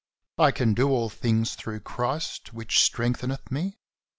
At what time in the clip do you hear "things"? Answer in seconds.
1.09-1.53